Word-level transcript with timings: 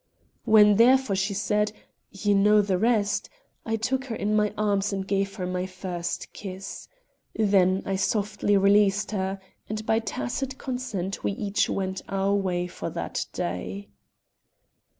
When 0.45 0.77
therefore 0.77 1.15
she 1.15 1.35
said, 1.35 1.71
"You 2.09 2.33
know 2.33 2.63
the 2.63 2.79
rest," 2.79 3.29
I 3.67 3.75
took 3.75 4.05
her 4.05 4.15
in 4.15 4.35
my 4.35 4.51
arms 4.57 4.91
and 4.91 5.07
gave 5.07 5.35
her 5.35 5.45
my 5.45 5.67
first 5.67 6.33
kiss. 6.33 6.87
Then 7.35 7.83
I 7.85 7.97
softly 7.97 8.57
released 8.57 9.11
her, 9.11 9.39
and 9.69 9.85
by 9.85 9.99
tacit 9.99 10.57
consent 10.57 11.23
we 11.23 11.33
each 11.33 11.69
went 11.69 12.01
our 12.09 12.33
way 12.33 12.65
for 12.65 12.89
that 12.89 13.27
day. 13.31 13.89